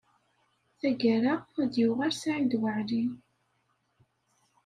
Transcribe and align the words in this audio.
Tagara, 0.79 1.33
ad 1.61 1.67
d-yuɣal 1.71 2.13
Saɛid 2.15 2.53
Waɛli. 2.61 3.03